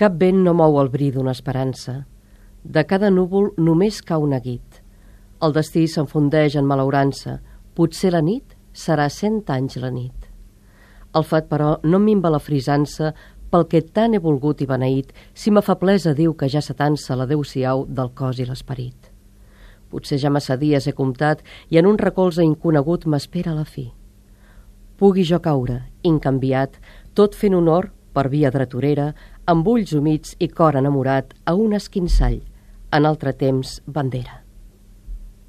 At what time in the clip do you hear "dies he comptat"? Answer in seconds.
20.56-21.44